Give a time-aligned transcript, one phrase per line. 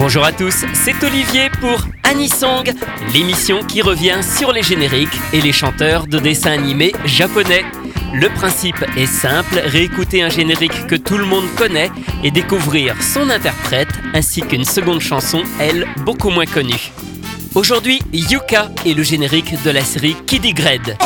[0.00, 2.72] Bonjour à tous, c'est Olivier pour Anisong,
[3.12, 7.66] l'émission qui revient sur les génériques et les chanteurs de dessins animés japonais.
[8.14, 11.90] Le principe est simple, réécouter un générique que tout le monde connaît
[12.24, 16.92] et découvrir son interprète ainsi qu'une seconde chanson, elle, beaucoup moins connue.
[17.54, 20.96] Aujourd'hui, Yuka est le générique de la série Kiddy Gred.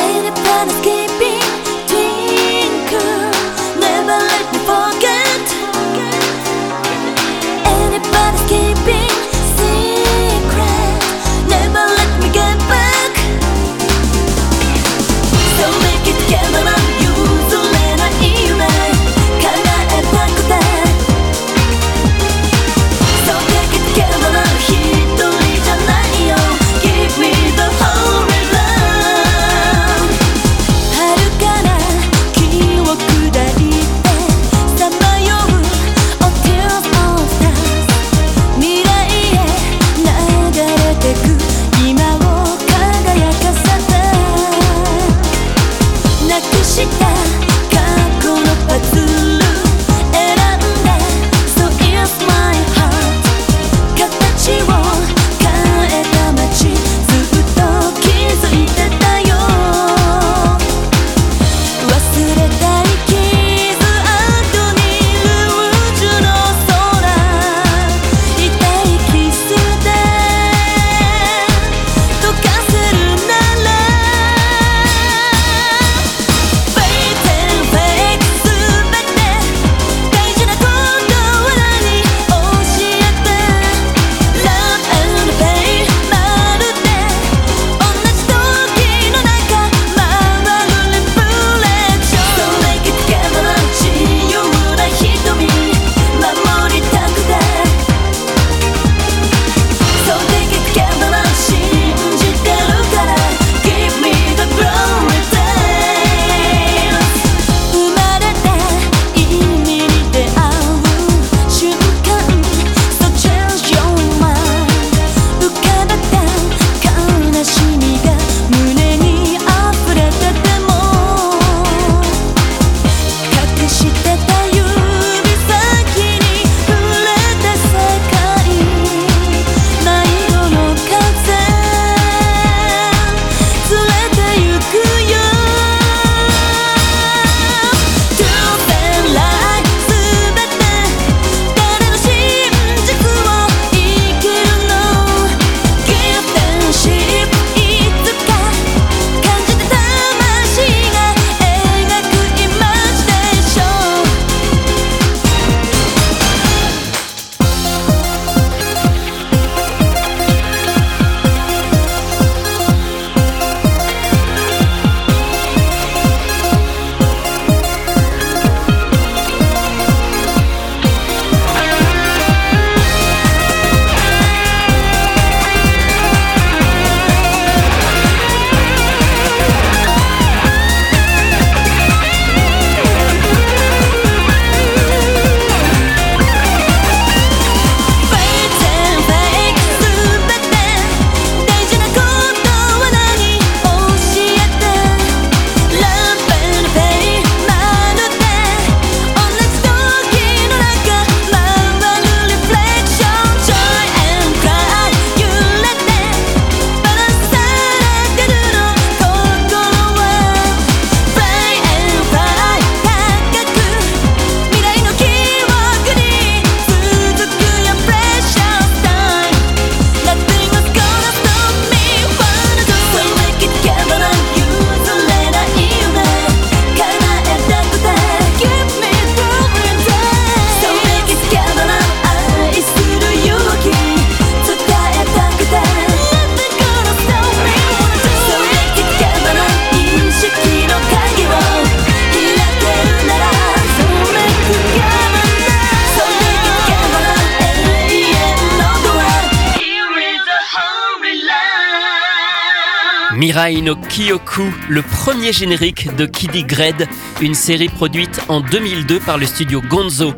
[253.15, 256.85] Mirai no Kyoku, le premier générique de Kiddy Gred,
[257.21, 260.13] une série produite en 2002 par le studio Gonzo.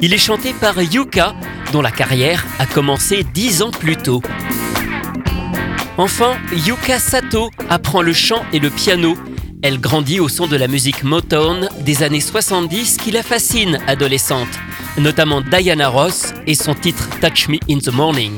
[0.00, 1.36] Il est chanté par Yuka,
[1.72, 4.20] dont la carrière a commencé dix ans plus tôt.
[5.96, 9.16] Enfin, Yuka Sato apprend le chant et le piano.
[9.62, 14.48] Elle grandit au son de la musique Motown des années 70 qui la fascine adolescente.
[14.98, 18.32] notamment Diana Ross et son titre Touch Me in the Morning.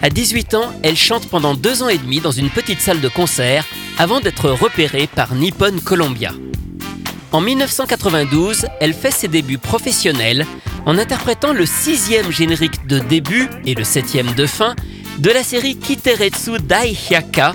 [0.00, 3.08] À 18 ans, elle chante pendant deux ans et demi dans une petite salle de
[3.08, 3.66] concert
[3.98, 6.32] avant d'être repérée par Nippon Columbia.
[7.32, 10.46] En 1992, elle fait ses débuts professionnels
[10.86, 14.76] en interprétant le sixième générique de début et le septième de fin
[15.18, 17.54] de la série Kiteretsu Dai Hyaka,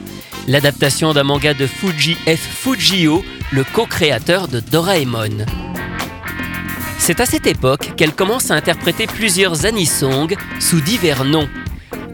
[0.49, 2.39] l'adaptation d'un manga de Fuji F.
[2.39, 5.45] Fujio, le co-créateur de Doraemon.
[6.99, 10.27] C'est à cette époque qu'elle commence à interpréter plusieurs anisongs
[10.59, 11.49] sous divers noms.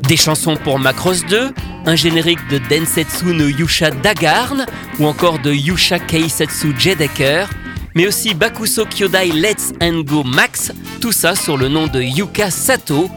[0.10, 1.54] Des chansons pour Macross 2,
[1.86, 4.66] un générique de Densetsu no Yusha Dagarn
[4.98, 7.48] ou encore de Yusha Keisetsu Jedeker,
[7.94, 12.50] mais aussi Bakuso Kyodai Let's and Go Max, tout ça sur le nom de Yuka
[12.50, 13.08] Sato,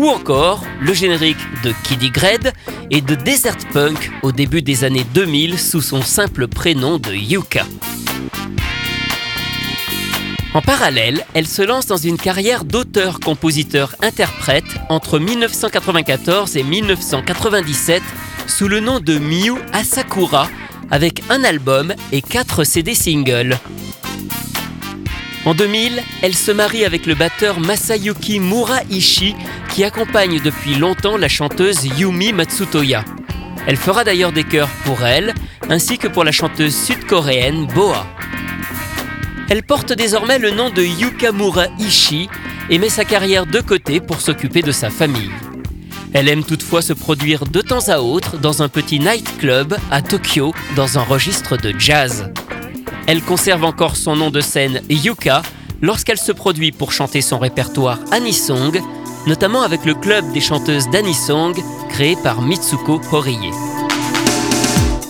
[0.00, 2.10] ou encore le générique de Kiddy
[2.90, 7.64] et de Desert Punk au début des années 2000 sous son simple prénom de Yuka.
[10.52, 18.02] En parallèle, elle se lance dans une carrière d'auteur-compositeur-interprète entre 1994 et 1997
[18.48, 20.48] sous le nom de Miu Asakura
[20.90, 23.60] avec un album et 4 CD singles.
[25.44, 29.36] En 2000, elle se marie avec le batteur Masayuki Muraishi
[29.72, 33.04] qui accompagne depuis longtemps la chanteuse Yumi Matsutoya.
[33.68, 35.32] Elle fera d'ailleurs des chœurs pour elle,
[35.68, 38.04] ainsi que pour la chanteuse sud-coréenne Boa.
[39.50, 42.28] Elle porte désormais le nom de Yukamura Ishii
[42.70, 45.32] et met sa carrière de côté pour s'occuper de sa famille.
[46.12, 50.54] Elle aime toutefois se produire de temps à autre dans un petit nightclub à Tokyo
[50.76, 52.32] dans un registre de jazz.
[53.08, 55.42] Elle conserve encore son nom de scène Yuka
[55.82, 58.80] lorsqu'elle se produit pour chanter son répertoire Anisong,
[59.26, 63.50] notamment avec le club des chanteuses d'Anisong créé par Mitsuko Horie.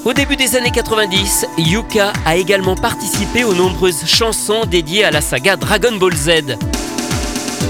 [0.05, 5.21] Au début des années 90, Yuka a également participé aux nombreuses chansons dédiées à la
[5.21, 6.57] saga Dragon Ball Z.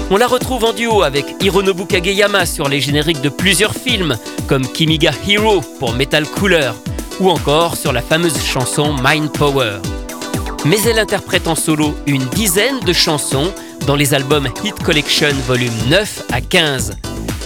[0.09, 4.17] On la retrouve en duo avec Hironobu Kageyama sur les génériques de plusieurs films,
[4.47, 6.71] comme Kimiga Hero pour Metal Cooler,
[7.19, 9.79] ou encore sur la fameuse chanson Mind Power
[10.65, 13.51] mais elle interprète en solo une dizaine de chansons
[13.87, 16.97] dans les albums Hit Collection volume 9 à 15.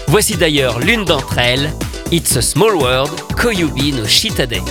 [0.08, 1.72] Voici d'ailleurs l'une d'entre elles,
[2.12, 4.62] It's a Small World, Koyubi no Shitade.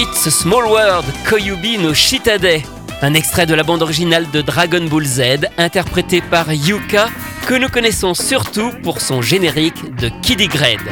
[0.00, 2.62] It's a Small World, Koyubi no Shitade.
[3.02, 7.08] Un extrait de la bande originale de Dragon Ball Z, interprété par Yuka,
[7.48, 10.86] que nous connaissons surtout pour son générique de Kiddy Grade.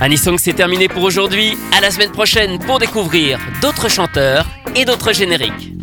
[0.00, 1.58] Anisong c'est terminé pour aujourd'hui.
[1.76, 5.75] À la semaine prochaine pour découvrir d'autres chanteurs et d'autres génériques.